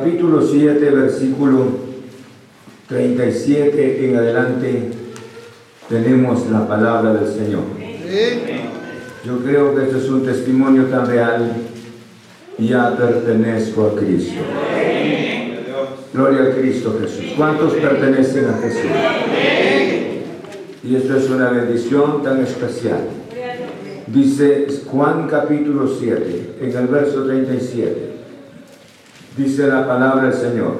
[0.00, 1.66] capítulo 7, versículo
[2.88, 4.82] 37 en adelante,
[5.90, 7.64] tenemos la palabra del Señor.
[9.26, 11.52] Yo creo que esto es un testimonio tan real.
[12.56, 14.40] Ya pertenezco a Cristo.
[16.14, 17.34] Gloria a Cristo Jesús.
[17.36, 18.90] ¿Cuántos pertenecen a Jesús?
[20.82, 23.00] Y esto es una bendición tan especial.
[24.06, 28.09] Dice Juan capítulo 7, en el verso 37.
[29.36, 30.78] Dice la palabra del Señor.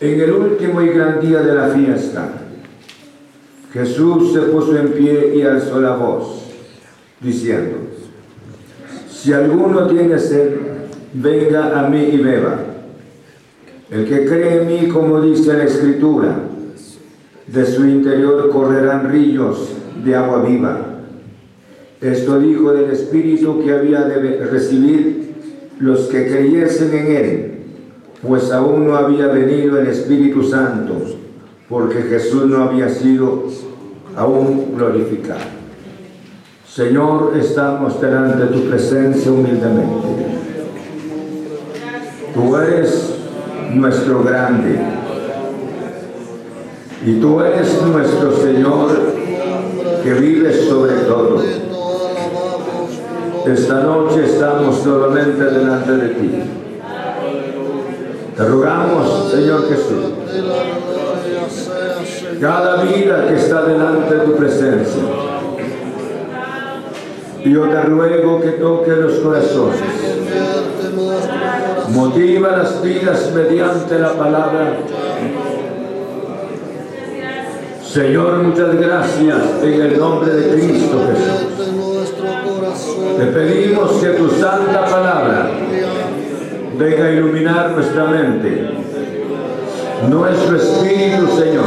[0.00, 2.28] En el último y gran día de la fiesta,
[3.72, 6.42] Jesús se puso en pie y alzó la voz,
[7.20, 7.76] diciendo,
[9.10, 10.52] si alguno tiene sed,
[11.12, 12.58] venga a mí y beba.
[13.90, 16.36] El que cree en mí, como dice la Escritura,
[17.46, 19.70] de su interior correrán ríos
[20.04, 20.78] de agua viva.
[22.00, 25.19] Esto dijo del Espíritu que había de recibir
[25.80, 27.52] los que creyesen en Él,
[28.26, 30.94] pues aún no había venido el Espíritu Santo,
[31.68, 33.44] porque Jesús no había sido
[34.14, 35.40] aún glorificado.
[36.68, 40.26] Señor, estamos delante de tu presencia humildemente.
[42.34, 43.14] Tú eres
[43.74, 44.78] nuestro grande.
[47.04, 48.90] Y tú eres nuestro Señor
[50.04, 51.42] que vive sobre todo.
[53.46, 56.30] Esta noche estamos nuevamente delante de ti.
[58.36, 60.12] Te rogamos, Señor Jesús,
[62.40, 65.02] cada vida que está delante de tu presencia.
[67.44, 69.80] Yo te ruego que toque los corazones.
[71.94, 74.76] Motiva las vidas mediante la palabra.
[77.82, 81.69] Señor, muchas gracias en el nombre de Cristo Jesús.
[83.18, 85.50] Te pedimos que tu santa palabra
[86.78, 88.70] venga a iluminar nuestra mente,
[90.08, 91.64] nuestro espíritu, Señor.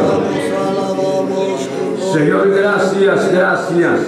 [2.13, 3.99] Señor, gracias, gracias,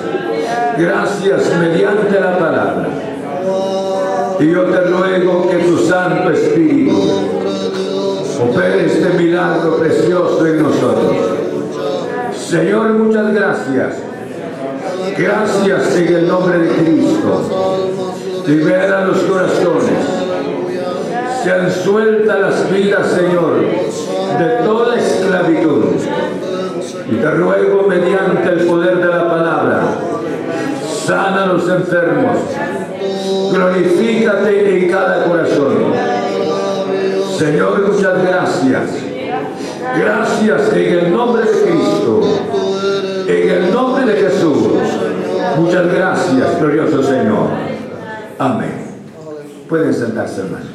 [0.77, 2.87] gracias mediante la palabra.
[4.39, 6.95] Y yo te ruego que tu Santo Espíritu
[8.41, 11.15] opere este milagro precioso en nosotros.
[12.35, 14.14] Señor, muchas gracias.
[15.17, 17.91] Gracias en el nombre de Cristo.
[18.47, 20.25] Libera los corazones.
[21.41, 25.85] Sean sueltas las vidas, Señor, de toda esclavitud.
[27.09, 29.81] Y te ruego mediante el poder de la palabra,
[31.05, 32.37] sana a los enfermos,
[33.51, 35.93] glorifícate en cada corazón.
[37.37, 38.81] Señor, muchas gracias.
[39.97, 42.21] Gracias en el nombre de Cristo,
[43.27, 44.64] en el nombre de Jesús.
[45.57, 47.49] Muchas gracias, glorioso Señor.
[48.37, 48.85] Amén.
[49.69, 50.67] Pueden sentarse, hermanos.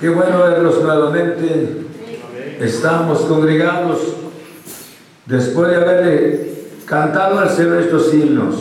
[0.00, 1.86] Qué bueno verlos nuevamente.
[2.60, 3.98] Estamos congregados
[5.26, 6.54] después de haberle
[6.86, 8.56] cantado al Señor estos himnos.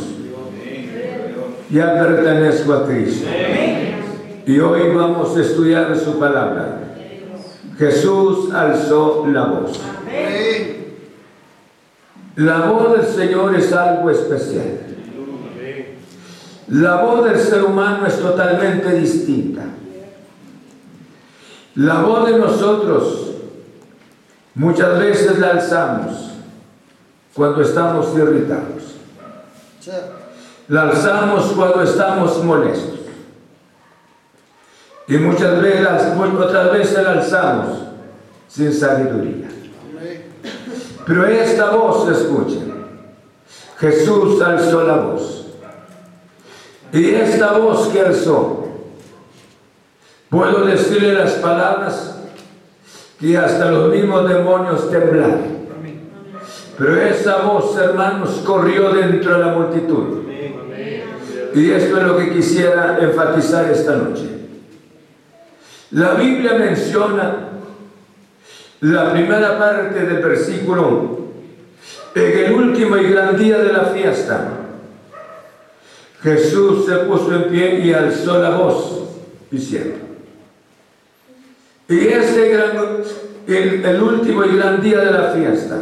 [1.70, 3.28] Ya pertenezco a Cristo.
[4.46, 6.80] Y hoy vamos a estudiar su palabra.
[7.78, 9.80] Jesús alzó la voz.
[12.40, 14.80] La voz del Señor es algo especial.
[16.70, 19.64] La voz del ser humano es totalmente distinta.
[21.76, 23.32] La voz de nosotros
[24.56, 26.32] muchas veces la alzamos
[27.34, 28.96] cuando estamos irritados.
[30.70, 33.00] La alzamos cuando estamos molestos.
[35.10, 35.88] Y muchas veces,
[36.40, 37.80] otras veces la alzamos
[38.48, 39.59] sin sabiduría.
[41.10, 42.72] Pero esta voz, escuchen,
[43.80, 45.48] Jesús alzó la voz.
[46.94, 48.68] Y esta voz que alzó,
[50.30, 52.16] puedo decirle las palabras
[53.20, 55.60] que hasta los mismos demonios temblaron.
[56.78, 60.20] Pero esa voz, hermanos, corrió dentro de la multitud.
[61.56, 64.30] Y esto es lo que quisiera enfatizar esta noche.
[65.90, 67.50] La Biblia menciona
[68.82, 71.20] la primera parte del versículo
[72.16, 74.52] en el último y gran día de la fiesta.
[76.22, 79.04] Jesús se puso en pie y alzó la voz
[79.50, 79.98] diciendo.
[81.88, 82.72] Y ese gran,
[83.48, 85.82] el, el último y gran día de la fiesta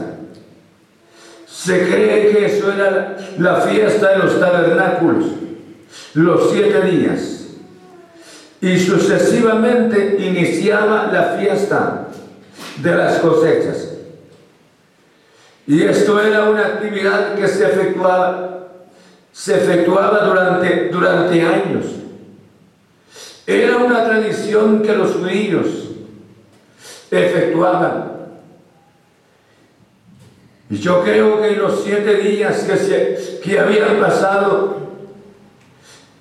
[1.45, 5.25] Se cree que eso era la fiesta de los tabernáculos,
[6.13, 7.47] los siete días.
[8.61, 12.06] Y sucesivamente iniciaba la fiesta
[12.77, 13.93] de las cosechas.
[15.65, 18.67] Y esto era una actividad que se efectuaba,
[19.33, 21.85] se efectuaba durante, durante años.
[23.45, 25.67] Era una tradición que los judíos
[27.11, 28.13] efectuaban.
[30.69, 34.77] Y yo creo que los siete días que, se, que habían pasado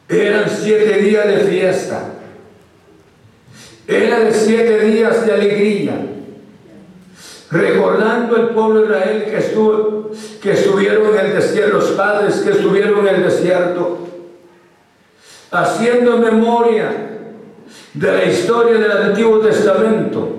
[0.08, 2.12] eran siete días de fiesta.
[3.86, 6.15] Eran siete días de alegría
[7.50, 10.10] recordando el pueblo de Israel que, estuvo,
[10.42, 13.98] que estuvieron en el desierto, los padres que estuvieron en el desierto,
[15.50, 16.90] haciendo memoria
[17.94, 20.32] de la historia del Antiguo Testamento.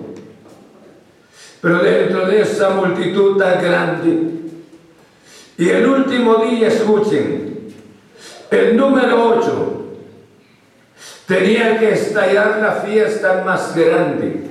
[1.61, 4.37] Pero dentro de esa multitud tan grande,
[5.57, 7.73] y el último día, escuchen,
[8.51, 9.85] el número 8,
[11.25, 14.46] tenía que estallar la fiesta más grande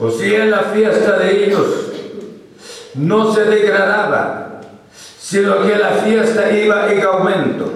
[0.00, 1.66] o si en la fiesta de ellos
[2.94, 4.62] no se degradaba,
[5.18, 7.72] sino que la fiesta iba en aumento.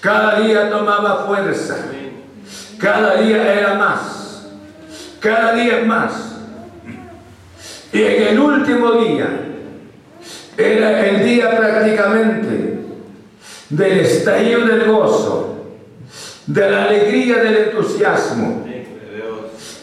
[0.00, 1.76] Cada día tomaba fuerza,
[2.78, 4.46] cada día era más,
[5.18, 6.12] cada día más.
[7.92, 9.28] Y en el último día,
[10.56, 12.84] era el día prácticamente
[13.68, 15.66] del estallido del gozo,
[16.46, 18.69] de la alegría, del entusiasmo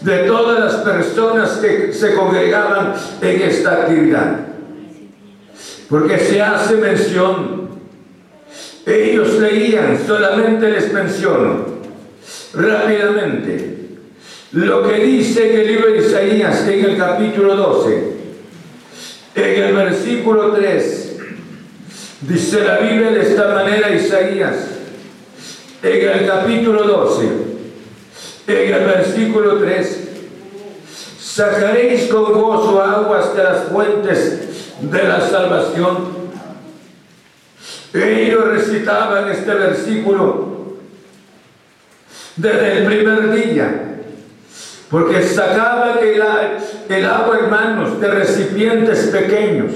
[0.08, 4.40] de todas las personas que se congregaban en esta actividad.
[5.90, 7.68] Porque se hace mención,
[8.86, 11.66] ellos leían, solamente les menciono
[12.54, 13.76] rápidamente,
[14.54, 18.12] lo que dice en el libro de Isaías, en el capítulo 12,
[19.36, 21.18] en el versículo 3,
[22.22, 24.56] dice la Biblia de esta manera Isaías,
[25.84, 27.47] en el capítulo 12,
[28.48, 30.10] en el versículo 3,
[31.20, 36.18] sacaréis con gozo aguas de las fuentes de la salvación.
[37.94, 40.78] Ellos recitaban este versículo
[42.38, 43.96] desde el primer día,
[44.90, 46.24] porque sacaban el,
[46.96, 49.74] el agua, hermanos, de recipientes pequeños,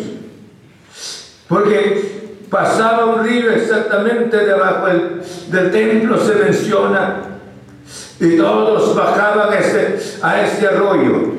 [1.48, 4.88] porque pasaba un río exactamente debajo
[5.48, 7.31] del templo, se menciona,
[8.22, 11.32] y todos bajaban ese, a ese arroyo.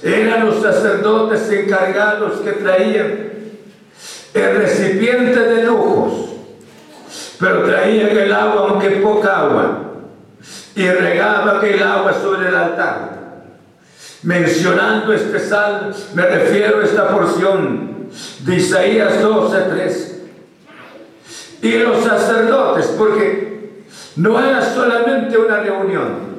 [0.00, 3.32] Eran los sacerdotes encargados que traían
[4.32, 6.30] el recipiente de lujos,
[7.40, 9.78] pero traían el agua, aunque poca agua,
[10.76, 13.42] y regaban el agua sobre el altar.
[14.22, 18.08] Mencionando este sal, me refiero a esta porción
[18.44, 20.20] de Isaías 12, 3.
[21.62, 23.51] Y los sacerdotes, porque
[24.16, 26.32] no era solamente una reunión,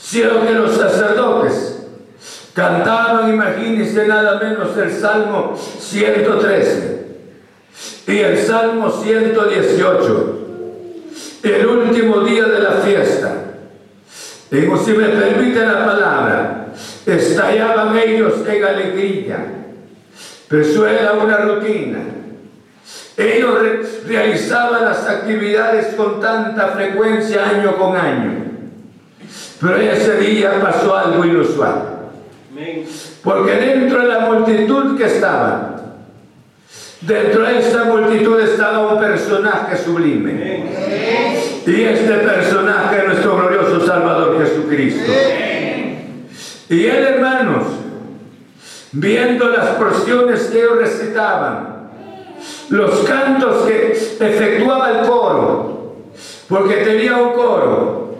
[0.00, 1.86] sino que los sacerdotes
[2.54, 7.06] cantaban, imagínense nada menos el Salmo 113
[8.06, 10.38] y el Salmo 118,
[11.42, 13.32] el último día de la fiesta.
[14.50, 16.68] Y si me permite la palabra,
[17.04, 19.46] estallaban ellos en alegría,
[20.48, 22.15] pero eso era una rutina
[23.16, 28.44] ellos realizaban las actividades con tanta frecuencia año con año.
[29.60, 31.96] Pero ese día pasó algo inusual.
[33.22, 35.76] Porque dentro de la multitud que estaba,
[37.00, 40.64] dentro de esa multitud estaba un personaje sublime.
[41.66, 45.12] Y este personaje es nuestro glorioso Salvador Jesucristo.
[46.68, 47.64] Y él, hermanos,
[48.92, 51.75] viendo las porciones que ellos recitaban,
[52.70, 55.96] los cantos que efectuaba el coro,
[56.48, 58.18] porque tenía un coro,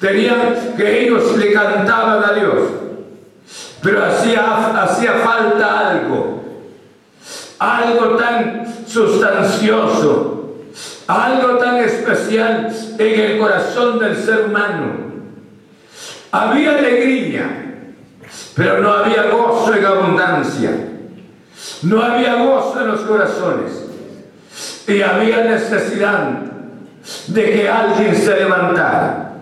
[0.00, 2.54] tenía que ellos le cantaban a Dios,
[3.82, 6.42] pero hacía, hacía falta algo,
[7.58, 10.54] algo tan sustancioso,
[11.06, 15.06] algo tan especial en el corazón del ser humano.
[16.32, 17.84] Había alegría,
[18.54, 20.70] pero no había gozo en abundancia.
[21.82, 23.85] No había gozo en los corazones
[24.86, 26.30] y había necesidad
[27.28, 29.32] de que alguien se levantara.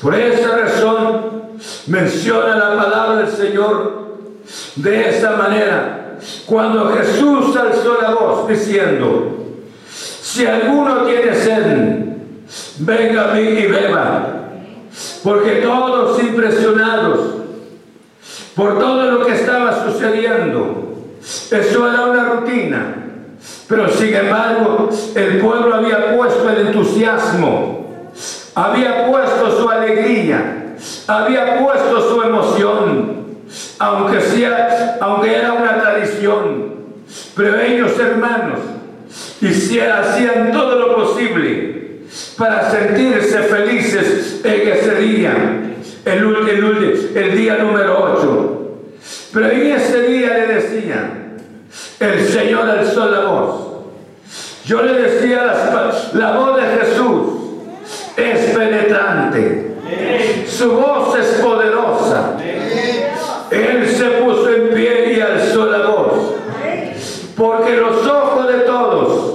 [0.00, 1.42] Por esa razón
[1.86, 4.06] menciona la palabra del Señor
[4.76, 6.18] de esta manera.
[6.46, 9.36] Cuando Jesús alzó la voz diciendo,
[9.90, 12.06] si alguno tiene sed,
[12.78, 14.32] venga a mí y beba.
[15.22, 17.36] Porque todos impresionados
[18.54, 20.82] por todo lo que estaba sucediendo,
[21.50, 23.05] Eso era una rutina.
[23.68, 28.12] Pero sin embargo, el pueblo había puesto el entusiasmo,
[28.54, 30.76] había puesto su alegría,
[31.08, 33.26] había puesto su emoción,
[33.78, 36.76] aunque, sea, aunque era una tradición.
[37.34, 38.60] Pero ellos, hermanos,
[40.00, 42.02] hacían todo lo posible
[42.38, 45.34] para sentirse felices en ese día,
[46.04, 48.52] el, el, el día número 8.
[49.32, 51.25] Pero en ese día le decían,
[52.00, 53.66] el Señor alzó la voz.
[54.64, 55.54] Yo le decía,
[56.14, 57.36] la voz de Jesús
[58.16, 59.76] es penetrante.
[60.48, 62.36] Su voz es poderosa.
[63.50, 66.34] Él se puso en pie y alzó la voz.
[67.36, 69.34] Porque los ojos de todos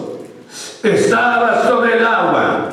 [0.84, 2.70] estaban sobre el agua.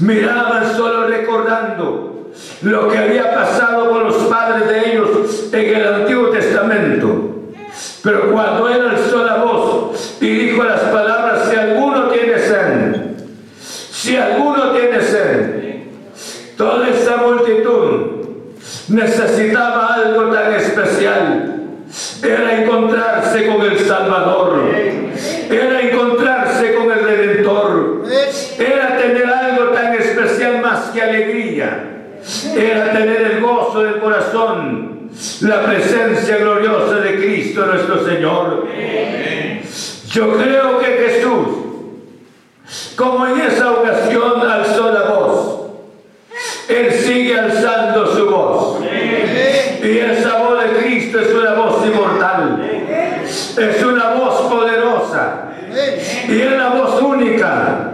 [0.00, 2.30] Miraban solo recordando
[2.62, 5.08] lo que había pasado con los padres de ellos
[5.52, 7.34] en el Antiguo Testamento.
[8.02, 12.96] Pero cuando él alzó la voz y dijo las palabras, si alguno tiene sed,
[13.60, 15.74] si alguno tiene sed,
[16.56, 18.26] toda esa multitud
[18.88, 21.50] necesitaba algo tan especial.
[22.22, 24.64] Era encontrarse con el Salvador.
[25.50, 28.04] Era encontrarse con el Redentor.
[28.58, 31.94] Era tener algo tan especial más que alegría.
[32.56, 35.10] Era tener el gozo del corazón.
[35.42, 38.66] La presencia gloriosa de Cristo nuestro Señor.
[40.08, 41.46] Yo creo que Jesús,
[42.96, 45.60] como en esa ocasión alzó la voz,
[46.68, 48.80] Él sigue alzando su voz.
[49.82, 51.54] Y esa voz de Cristo es una
[51.90, 52.60] voz inmortal.
[53.24, 55.50] Es una voz poderosa.
[56.28, 57.90] Y es la voz única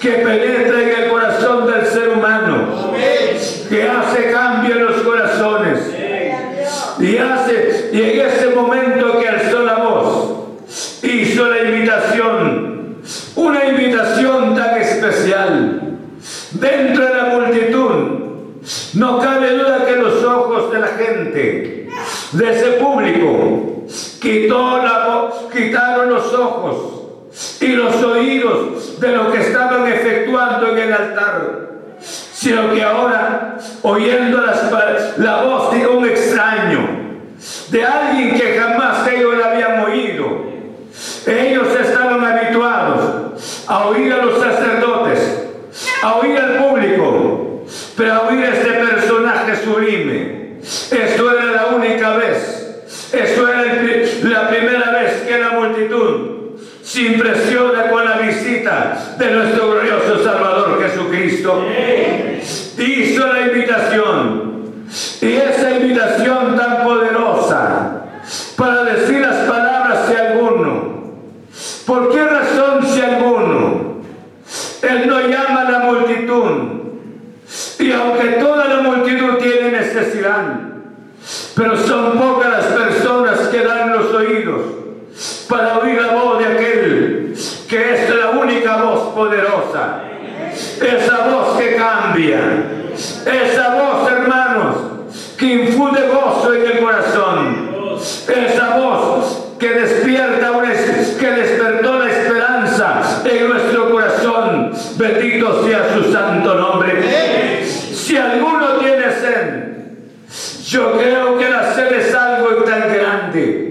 [0.00, 2.92] que penetra en el corazón del ser humano.
[3.68, 5.80] Que hace cambio en los corazones.
[7.00, 10.34] Y hace, y en ese momento que alzó la voz,
[11.02, 12.98] hizo la invitación.
[13.36, 15.82] Una invitación tan especial.
[16.52, 17.92] Dentro de la multitud
[18.94, 21.88] no cabe duda que los ojos de la gente,
[22.32, 23.84] de ese público,
[24.20, 24.98] quitó la
[25.52, 26.76] quitaron los ojos
[27.60, 31.68] y los oídos de lo que estaban efectuando en el altar,
[32.00, 34.40] sino que ahora, oyendo
[35.18, 36.98] la voz de un extraño,
[37.70, 40.26] de alguien que jamás ellos le habían oído,
[41.26, 45.44] ellos estaban habituados a oír a los sacerdotes,
[46.02, 47.64] a oír al público,
[47.96, 50.58] pero a oír este personaje sublime.
[50.90, 52.82] Esto era la única vez,
[53.12, 53.48] esto
[54.24, 56.38] la primera vez que la multitud
[56.82, 61.64] se impresiona con la visita de nuestro glorioso Salvador Jesucristo.
[62.78, 64.48] Hizo la invitación
[65.20, 68.04] y esa invitación tan poderosa
[68.56, 70.98] para decir las palabras de alguno.
[71.86, 73.98] ¿Por qué razón si alguno?
[74.80, 76.78] Él no llama a la multitud
[77.78, 80.42] y aunque toda la multitud tiene necesidad,
[81.54, 84.60] pero son pocas las personas que dan los oídos
[85.48, 87.34] para oír la voz de aquel
[87.68, 90.02] que es la única voz poderosa.
[90.80, 92.40] Esa voz que cambia.
[93.26, 94.76] Esa voz, hermanos,
[95.36, 97.98] que infunde gozo en el corazón.
[98.28, 104.72] Esa voz que despierta, una, que despertó la esperanza en nuestro corazón.
[104.96, 107.64] Bendito sea su santo nombre.
[107.64, 109.68] Si alguno tiene sed,
[110.66, 113.68] yo creo que la sed es algo tan grande.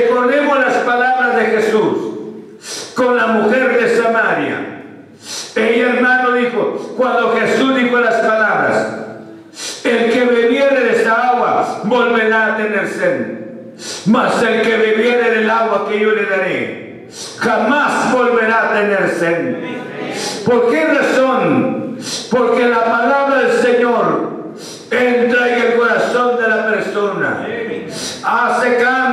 [0.00, 4.82] Recordemos las palabras de Jesús con la mujer de Samaria.
[5.54, 8.86] Ella, hermano, dijo, cuando Jesús dijo las palabras,
[9.84, 13.40] el que bebiere de esta agua volverá a tener sed.
[14.06, 19.56] Mas el que bebiere del agua que yo le daré, jamás volverá a tener sed.
[20.46, 21.98] ¿Por qué razón?
[22.30, 24.30] Porque la palabra del Señor
[24.90, 27.46] entra en el corazón de la persona.
[28.22, 29.09] Hace cambios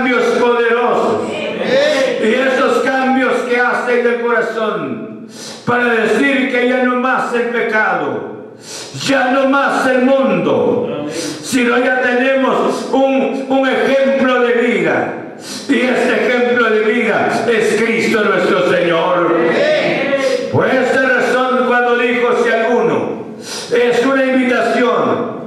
[4.28, 5.28] corazón
[5.66, 8.54] para decir que ya no más el pecado,
[9.04, 15.14] ya no más el mundo, sino ya tenemos un, un ejemplo de vida.
[15.70, 19.38] Y este ejemplo de vida es Cristo nuestro Señor.
[20.52, 22.50] Por esa razón cuando dijo si
[23.76, 25.38] es una invitación.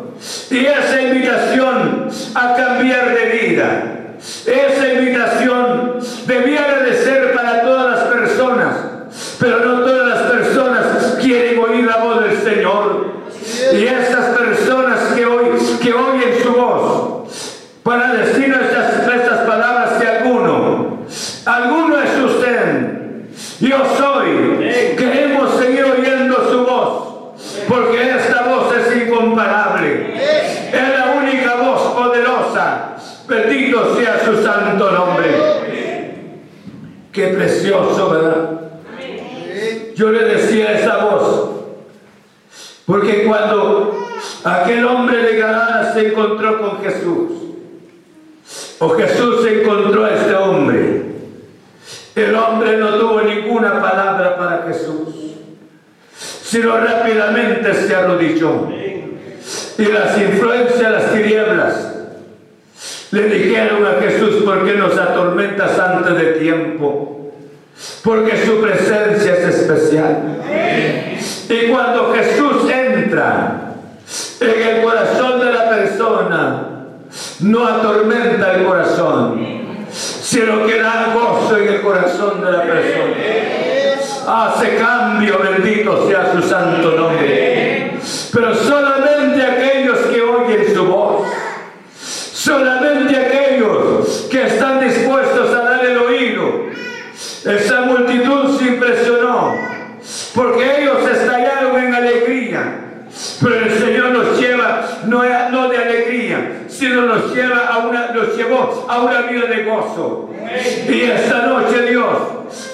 [0.50, 8.08] Y esa invitación a cambiar de vida, esa invitación debiera de ser para todas las
[8.08, 8.76] personas,
[9.38, 13.20] pero no todas las personas quieren oír la voz del Señor.
[13.72, 15.46] Y esas personas que, hoy,
[15.80, 17.28] que oyen su voz,
[17.82, 20.98] para decir estas, estas palabras de alguno,
[34.42, 35.30] santo nombre.
[37.12, 38.60] Qué precioso, ¿verdad?
[39.94, 41.50] Yo le decía esa voz,
[42.86, 44.06] porque cuando
[44.44, 47.30] aquel hombre de Gadara se encontró con Jesús,
[48.78, 51.02] o Jesús se encontró a este hombre,
[52.14, 55.08] el hombre no tuvo ninguna palabra para Jesús,
[56.16, 58.68] sino rápidamente se arrodilló.
[59.78, 61.90] Y las influencias, las tinieblas,
[63.10, 66.32] le dijeron a Jesús, ¿por qué nos atormentas antes de
[68.02, 70.40] Porque su presencia es especial.
[71.48, 73.74] Y cuando Jesús entra
[74.40, 76.66] en el corazón de la persona,
[77.40, 79.40] no atormenta el corazón,
[79.90, 83.14] sino que da gozo en el corazón de la persona.
[84.26, 87.98] Hace cambio, bendito sea su santo nombre.
[88.32, 91.26] Pero solamente aquellos que oyen su voz,
[91.96, 96.70] solamente aquellos que están dispuestos a dar el oído.
[97.44, 99.54] Esa multitud se impresionó
[100.34, 102.76] porque ellos estallaron en alegría.
[103.42, 108.36] Pero el Señor nos lleva no, no de alegría, sino nos lleva a una, nos
[108.36, 110.30] llevó a una vida de gozo.
[110.88, 112.18] Y esta noche Dios,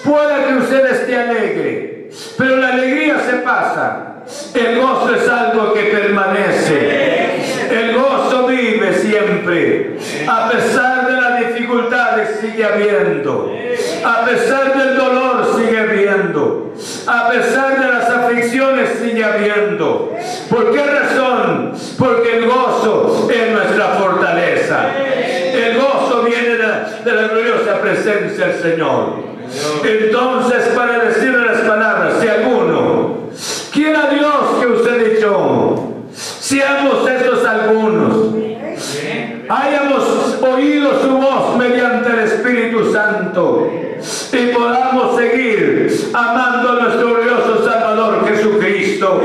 [0.02, 4.12] puede que usted esté alegre, pero la alegría se pasa.
[4.54, 7.26] El gozo es algo que permanece.
[7.70, 9.98] El gozo vive siempre.
[10.26, 13.52] A pesar de las dificultades sigue habiendo.
[14.05, 16.72] A pesar del dolor sigue habiendo.
[17.07, 20.12] A pesar de las aflicciones sigue habiendo.
[20.50, 21.72] ¿Por qué razón?
[21.98, 24.87] Porque el gozo es nuestra fortaleza.
[24.96, 27.81] El gozo viene de la, de la gloriosa
[28.37, 29.14] del Señor.
[29.85, 33.31] Entonces, para decirle las palabras, si alguno
[33.72, 38.35] quiera Dios que usted dicho, seamos estos algunos,
[39.49, 43.70] hayamos oído su voz mediante el Espíritu Santo
[44.33, 49.22] y podamos seguir amando a nuestro glorioso Salvador Jesucristo.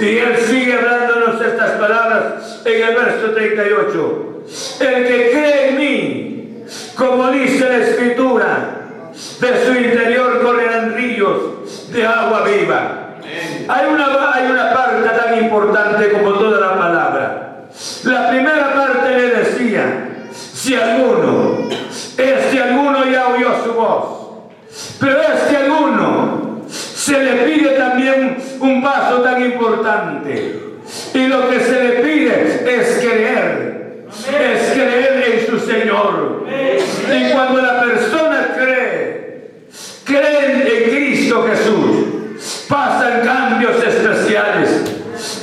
[0.00, 4.42] Y Él sigue hablándonos estas palabras en el verso 38.
[4.80, 6.64] El que cree en mí,
[6.96, 8.80] como dice la Escritura,
[9.40, 13.16] de su interior correrán ríos de agua viva.
[13.68, 17.64] Hay una, hay una parte tan importante como toda la palabra.
[18.04, 21.68] La primera parte le decía, si alguno,
[22.16, 24.50] este alguno ya oyó su voz,
[25.00, 30.60] pero este alguno se le pide también un paso tan importante.
[31.14, 36.44] Y lo que se le pide es creer, es creer en su Señor.
[37.12, 39.50] Y cuando la persona cree,
[40.04, 44.82] cree en Cristo Jesús, pasan cambios especiales.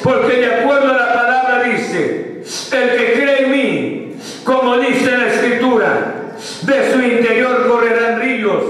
[0.03, 5.27] Porque de acuerdo a la palabra dice, el que cree en mí, como dice la
[5.27, 6.15] escritura,
[6.63, 8.63] de su interior correrán ríos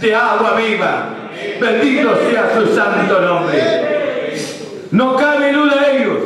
[0.00, 1.30] de agua viva.
[1.60, 3.62] Bendito sea su santo nombre.
[4.90, 6.18] No cabe duda de ellos.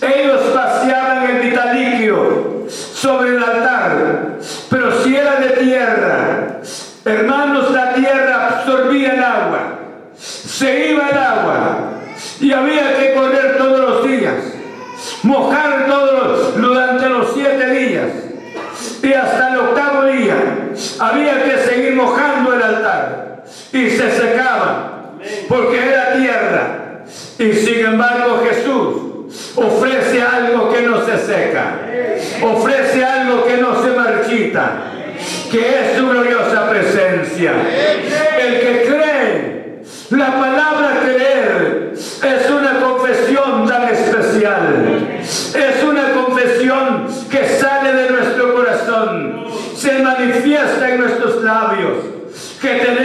[0.00, 4.38] Ellos paseaban el vitaliquio sobre el altar,
[4.70, 5.33] pero si era
[5.64, 6.60] tierra,
[7.04, 9.78] hermanos, la tierra absorbía el agua,
[10.16, 11.90] se iba el agua.
[12.40, 14.34] Y había que correr todos los días,
[15.22, 18.08] mojar todos durante los siete días.
[19.02, 20.36] Y hasta el octavo día
[21.00, 23.44] había que seguir mojando el altar.
[23.72, 25.10] Y se secaba
[25.48, 27.04] porque era tierra.
[27.38, 29.04] Y sin embargo Jesús
[29.56, 31.78] ofrece algo que no se seca,
[32.42, 34.93] ofrece algo que no se marchita,
[35.50, 37.52] que es su gloriosa presencia.
[38.38, 47.48] El que cree, la palabra creer es una confesión tan especial, es una confesión que
[47.48, 51.98] sale de nuestro corazón, se manifiesta en nuestros labios,
[52.60, 53.03] que tenemos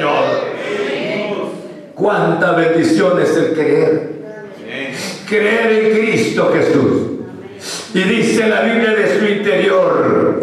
[0.00, 1.50] Señor.
[1.94, 4.10] Cuánta bendición es el creer.
[5.28, 7.02] Creer en Cristo Jesús.
[7.92, 10.40] Y dice la Biblia de su interior,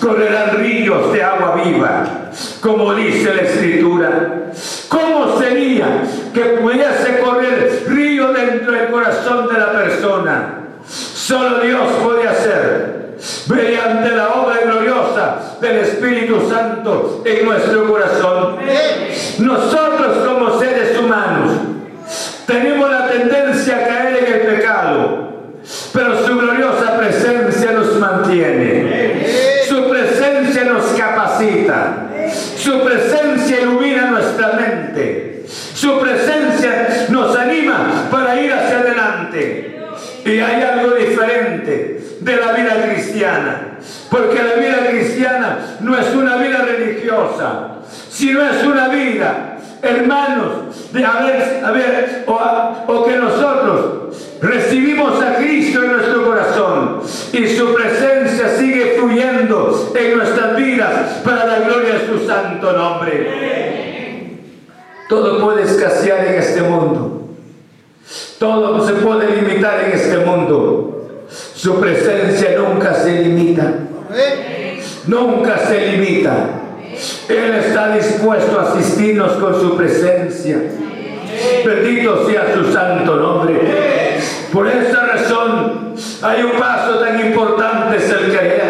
[0.00, 2.30] correrán ríos de agua viva,
[2.60, 4.52] como dice la Escritura.
[4.88, 10.60] ¿Cómo sería que pudiese correr río dentro del corazón de la persona?
[10.88, 12.96] Solo Dios puede hacer
[13.48, 18.45] mediante la obra gloriosa del Espíritu Santo en nuestro corazón.
[19.38, 19.85] Nosotros
[59.94, 64.40] en nuestras vidas para la gloria de su santo nombre.
[65.08, 67.28] Todo puede escasear en este mundo.
[68.38, 71.24] Todo se puede limitar en este mundo.
[71.28, 73.72] Su presencia nunca se limita.
[75.06, 76.32] Nunca se limita.
[77.28, 80.56] Él está dispuesto a asistirnos con su presencia.
[81.64, 83.60] Bendito sea su santo nombre.
[84.52, 88.65] Por esta razón hay un paso tan importante, es el creer.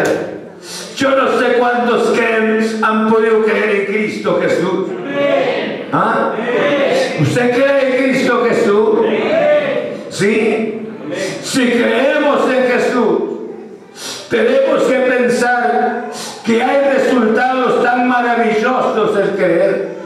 [1.09, 4.89] Yo no sé cuántos creen, han podido creer en Cristo Jesús.
[5.93, 6.33] ¿Ah?
[7.21, 8.99] ¿Usted cree en Cristo Jesús?
[10.09, 10.81] Sí.
[11.41, 13.19] Si creemos en Jesús,
[14.29, 16.09] tenemos que pensar
[16.45, 19.97] que hay resultados tan maravillosos el creer.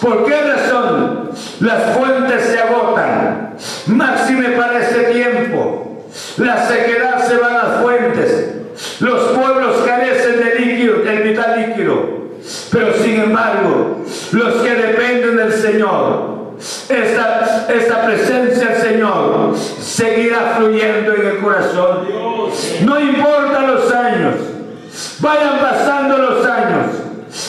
[0.00, 1.30] ¿Por qué razón?
[1.60, 3.54] Las fuentes se agotan.
[3.86, 6.04] Máxime para este tiempo.
[6.36, 8.52] La sequedad se va a las fuentes.
[9.00, 12.22] Los pueblos carecen de líquido, del vital líquido.
[12.70, 16.32] Pero sin embargo, los que dependen del Señor,
[16.88, 22.08] esta, presencia del Señor seguirá fluyendo en el corazón.
[22.84, 24.34] No importa los años,
[25.20, 26.86] vayan pasando los años,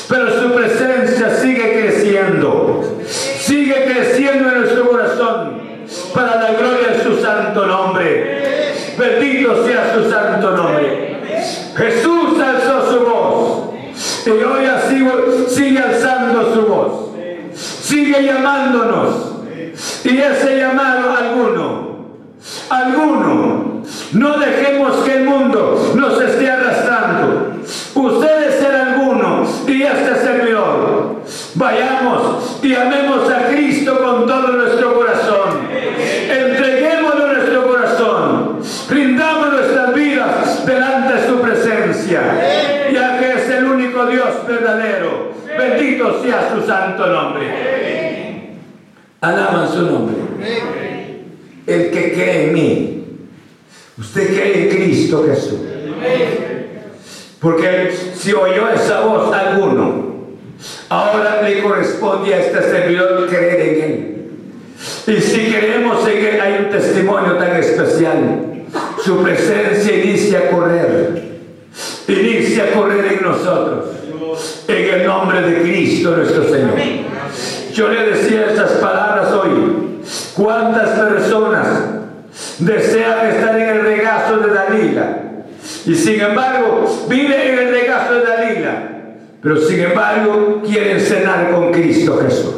[0.09, 5.61] pero su presencia sigue creciendo, sigue creciendo en nuestro corazón
[6.13, 8.73] para la gloria de su santo nombre.
[8.97, 11.13] Bendito sea su santo nombre.
[11.75, 13.73] Jesús alzó su voz
[14.25, 15.05] y hoy así
[15.49, 16.22] sigue alzando
[16.65, 17.11] voz,
[17.53, 19.33] sigue llamándonos
[20.03, 21.97] y ese llamado alguno,
[22.69, 23.81] alguno,
[24.13, 27.57] no dejemos que el mundo nos esté arrastrando.
[27.95, 31.21] Ustedes serán alguno y este servidor.
[31.55, 35.67] Vayamos y amemos a Cristo con todo nuestro corazón.
[36.29, 38.59] Entreguémoslo nuestro corazón.
[38.89, 42.21] Rindamos nuestras vidas delante de su presencia.
[42.91, 43.65] Ya que es el
[44.07, 45.31] Dios verdadero.
[45.57, 47.47] Bendito sea su santo nombre.
[49.21, 50.15] Alaban su nombre.
[51.65, 53.05] El que cree en mí.
[53.97, 55.59] Usted cree en Cristo Jesús.
[57.39, 60.13] Porque si oyó esa voz alguno,
[60.89, 64.13] ahora le corresponde a este servidor creer en él.
[65.07, 68.65] Y si creemos en él, hay un testimonio tan especial.
[69.03, 71.32] Su presencia inicia a correr.
[72.13, 73.85] Inicia a correr en nosotros.
[74.67, 76.75] En el nombre de Cristo nuestro Señor.
[77.73, 79.99] Yo le decía estas palabras hoy.
[80.35, 81.67] ¿Cuántas personas
[82.59, 85.21] desean estar en el regazo de Dalila?
[85.85, 88.89] Y sin embargo, vive en el regazo de Dalila.
[89.41, 92.55] Pero sin embargo, quieren cenar con Cristo Jesús.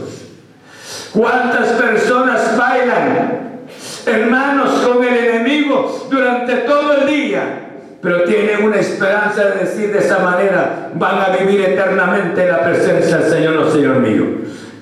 [1.13, 3.62] ¿Cuántas personas bailan,
[4.06, 7.64] hermanos, con el enemigo durante todo el día?
[8.06, 12.63] Pero tienen una esperanza de decir de esa manera, van a vivir eternamente en la
[12.63, 14.26] presencia del Señor, no Señor mío.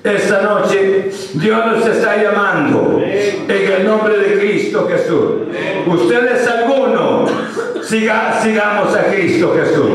[0.04, 5.48] Esta noche Dios nos está llamando en el nombre de Cristo Jesús.
[5.86, 7.24] Ustedes alguno,
[7.82, 9.88] siga, sigamos a Cristo Jesús.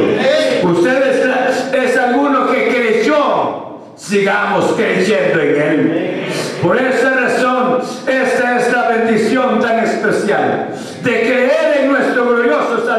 [0.63, 1.23] Ustedes
[1.71, 6.25] es alguno que creyó, sigamos creyendo en Él.
[6.63, 10.69] Por esa razón, esta es la bendición tan especial
[11.03, 12.25] de creer en nuestro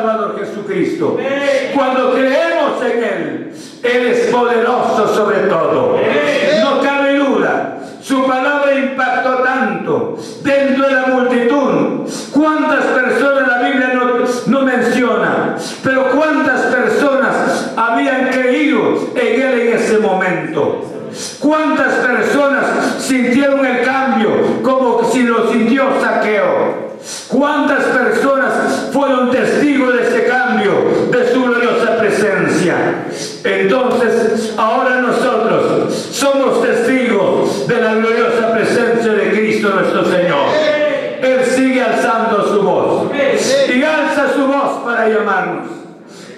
[0.01, 1.19] Salvador Jesucristo.
[1.75, 5.99] Cuando creemos en Él, Él es poderoso sobre todo.
[6.63, 7.77] No cabe duda.
[8.01, 12.09] Su palabra impactó tanto dentro de la multitud.
[12.33, 15.57] ¿Cuántas personas la Biblia no, no menciona?
[15.85, 20.87] Pero ¿cuántas personas habían creído en Él en ese momento?
[21.41, 22.65] ¿Cuántas personas
[23.01, 26.91] sintieron el cambio como si lo sintió Saqueo?
[27.29, 30.73] ¿Cuántas personas fueron testigos de ese cambio,
[31.11, 32.77] de su gloriosa presencia?
[33.43, 34.55] Entonces,
[34.90, 40.48] ahora nosotros somos testigos de la gloriosa presencia de Cristo nuestro Señor.
[41.22, 45.68] Él sigue alzando su voz y alza su voz para llamarnos.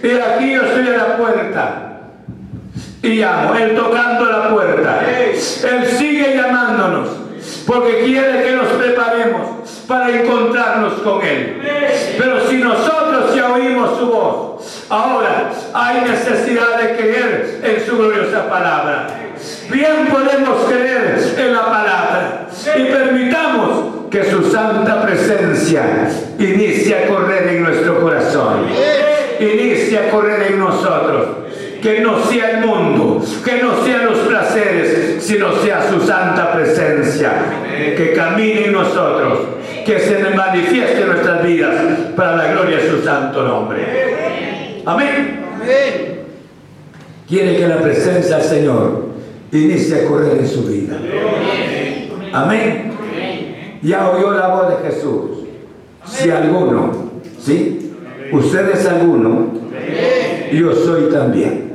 [0.02, 1.92] Y aquí yo estoy a la puerta
[3.02, 5.00] y llamo, Él tocando la puerta.
[5.08, 7.21] Él sigue llamándonos.
[7.66, 9.48] Porque quiere que nos preparemos
[9.86, 11.60] para encontrarnos con Él.
[12.18, 18.48] Pero si nosotros ya oímos su voz, ahora hay necesidad de creer en su gloriosa
[18.48, 19.06] palabra.
[19.70, 22.46] Bien podemos creer en la palabra
[22.76, 28.66] y permitamos que su santa presencia inicie a correr en nuestro corazón,
[29.40, 31.28] inicie a correr en nosotros
[31.82, 37.32] que no sea el mundo, que no sean los placeres, sino sea su santa presencia,
[37.96, 39.40] que camine en nosotros,
[39.84, 41.74] que se manifieste en nuestras vidas
[42.14, 44.82] para la gloria de su santo nombre.
[44.86, 45.40] Amén.
[47.28, 49.06] Quiere que la presencia del Señor
[49.50, 50.96] inicie a correr en su vida.
[52.32, 52.92] Amén.
[53.82, 55.30] Ya oyó la voz de Jesús.
[56.04, 56.92] Si alguno,
[57.40, 57.92] ¿sí?
[58.30, 59.48] Usted es alguno,
[60.52, 61.71] yo soy también.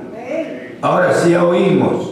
[0.87, 2.11] Ahora sí oímos.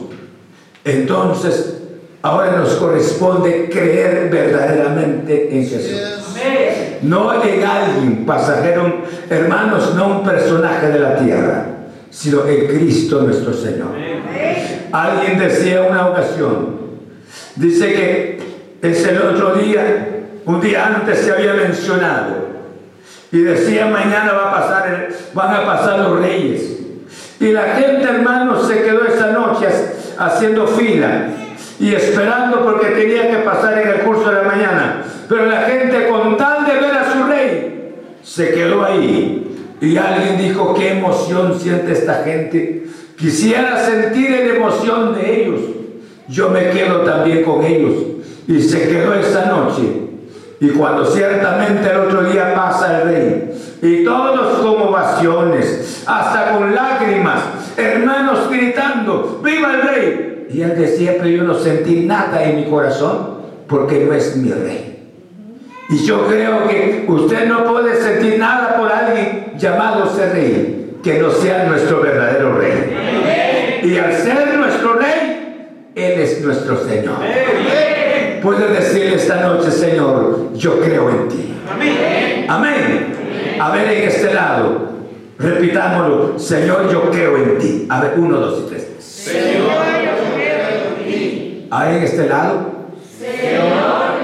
[0.84, 1.78] Entonces,
[2.22, 6.02] ahora nos corresponde creer verdaderamente en Jesús.
[7.02, 11.68] No en alguien pasajero, hermanos, no un personaje de la tierra,
[12.10, 13.96] sino en Cristo nuestro Señor.
[14.92, 16.76] Alguien decía una ocasión,
[17.56, 18.40] dice que
[18.82, 22.34] es el otro día, un día antes se había mencionado,
[23.32, 26.75] y decía mañana va a pasar, van a pasar los reyes.
[27.40, 29.68] Y la gente, hermanos, se quedó esa noche
[30.18, 31.28] haciendo fila
[31.80, 35.04] y esperando porque tenía que pasar en el curso de la mañana.
[35.28, 39.42] Pero la gente, con tal de ver a su rey, se quedó ahí.
[39.82, 42.86] Y alguien dijo, qué emoción siente esta gente.
[43.18, 45.62] Quisiera sentir la emoción de ellos.
[46.28, 47.94] Yo me quedo también con ellos.
[48.48, 49.84] Y se quedó esa noche.
[50.60, 53.55] Y cuando ciertamente el otro día pasa el rey,
[53.86, 57.40] y todos con ovaciones, hasta con lágrimas,
[57.78, 60.48] hermanos gritando, ¡Viva el rey!
[60.50, 63.36] Y él decía, pero yo no sentí nada en mi corazón,
[63.68, 65.12] porque no es mi rey.
[65.90, 71.20] Y yo creo que usted no puede sentir nada por alguien llamado ser rey, que
[71.20, 73.82] no sea nuestro verdadero rey.
[73.84, 77.18] Y al ser nuestro rey, Él es nuestro Señor.
[78.42, 81.54] Puede decirle esta noche, Señor, yo creo en ti.
[81.72, 82.46] Amén.
[82.48, 83.25] Amén.
[83.60, 84.90] A ver en este lado,
[85.38, 87.88] repitámoslo, Señor, yo creo en ti.
[87.90, 88.88] A ver, uno, dos y tres.
[89.00, 91.68] Señor, yo creo en ti.
[91.70, 92.72] A ver en este lado.
[93.18, 93.70] Señor,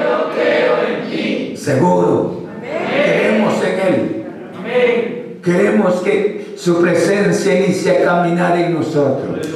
[0.03, 1.57] yo creo en ti.
[1.57, 2.41] Seguro.
[2.61, 4.25] Creemos en Él.
[4.57, 5.39] Amén.
[5.43, 9.47] Queremos que su presencia inicie a caminar en nosotros.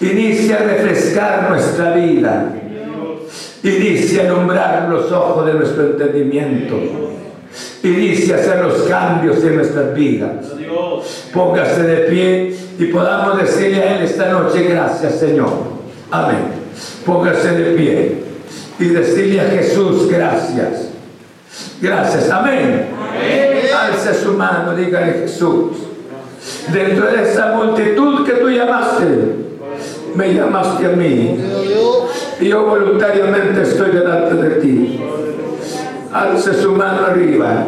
[0.00, 2.52] Inicia a refrescar nuestra vida
[3.66, 6.76] Inicia a alumbrar los ojos de nuestro entendimiento.
[7.82, 10.46] Inicia a hacer los cambios en nuestras vidas.
[11.32, 15.52] Póngase de pie y podamos decirle a Él esta noche, gracias Señor.
[16.10, 16.66] Amén.
[17.04, 18.18] Póngase de pie
[18.78, 20.88] y decirle a Jesús, gracias.
[21.80, 22.30] Gracias.
[22.30, 22.86] Amén.
[23.74, 25.72] Alce su mano, dígale Jesús.
[26.72, 29.06] Dentro de esa multitud que tú llamaste,
[30.14, 31.38] me llamaste a mí
[32.40, 35.00] y yo voluntariamente estoy delante de ti.
[36.12, 37.66] Alce su mano arriba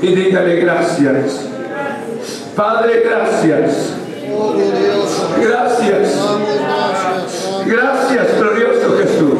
[0.00, 1.40] y dígale gracias.
[2.56, 3.94] Padre, gracias.
[5.40, 6.16] Gracias.
[7.66, 9.34] Gracias, glorioso Jesús.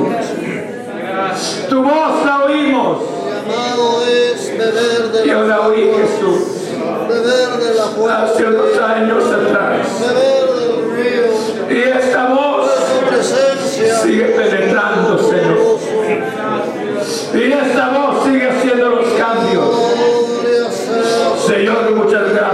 [1.68, 2.98] Tu voz la oímos.
[5.26, 6.42] Yo la oí, Jesús.
[8.10, 9.86] Hace unos años atrás.
[11.70, 12.70] Y esta voz
[14.02, 15.31] sigue penetrando, Señor.
[17.34, 19.76] Y esta voz sigue haciendo los cambios.
[21.46, 22.51] Señor, muchas gracias.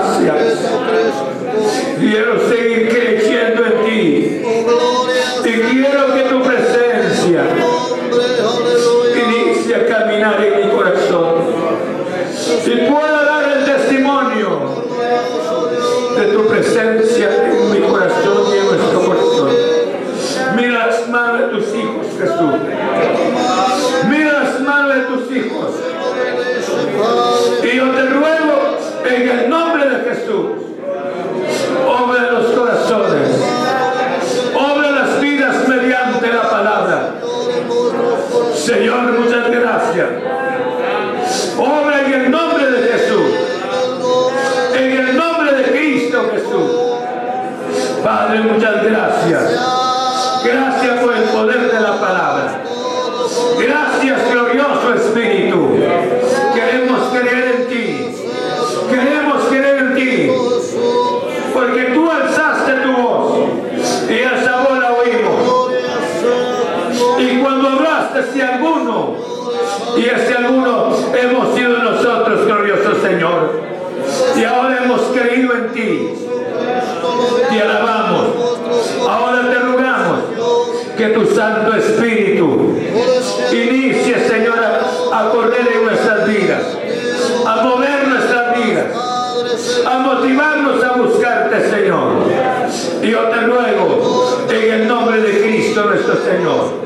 [96.28, 96.84] Señor,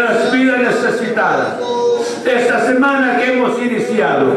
[0.00, 1.58] las vidas necesitadas.
[2.24, 4.36] Esta semana que hemos iniciado,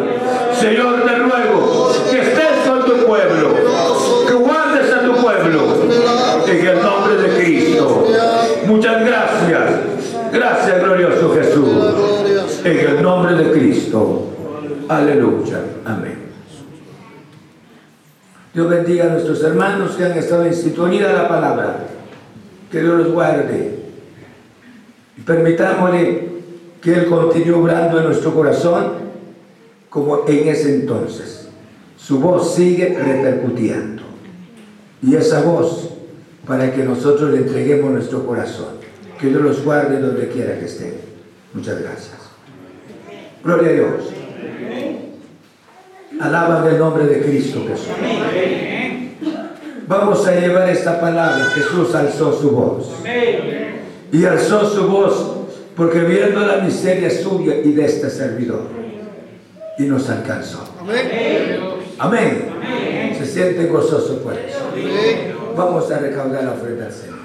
[0.60, 3.56] Señor, te ruego que estés con tu pueblo,
[4.28, 5.62] que guardes a tu pueblo,
[6.48, 8.08] en el nombre de Cristo.
[8.68, 9.64] Muchas gracias.
[10.32, 12.64] Gracias, glorioso Jesús.
[12.64, 14.28] En el nombre de Cristo.
[14.88, 15.60] Aleluya.
[15.86, 16.20] Amén.
[18.54, 21.78] Dios bendiga a nuestros hermanos que han estado en sintonía la palabra.
[22.72, 23.81] Que Dios los guarde.
[25.18, 26.30] Y permitámosle
[26.82, 28.94] que Él continúe obrando en nuestro corazón
[29.90, 31.50] como en ese entonces.
[31.98, 34.04] Su voz sigue repercutiendo.
[35.04, 35.90] Y esa voz
[36.48, 38.82] para que nosotros le entreguemos nuestro corazón.
[39.20, 40.96] Que Dios los guarde donde quiera que estén.
[41.54, 42.18] Muchas gracias.
[43.44, 43.92] Gloria a Dios.
[46.20, 47.88] Alaban el nombre de Cristo Jesús.
[49.88, 51.46] Vamos a llevar esta palabra.
[51.54, 52.92] Jesús alzó su voz.
[54.12, 55.32] Y alzó su voz
[55.76, 58.64] porque viendo la miseria suya y de este servidor.
[59.78, 60.60] Y nos alcanzó.
[61.98, 62.50] Amén.
[63.18, 64.60] Se siente gozoso por eso.
[65.56, 67.20] Vamos a recaudar la ofrenda al Señor.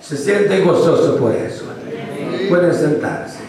[0.00, 1.64] Se siente gozoso por eso.
[2.48, 3.40] Pueden sentarse.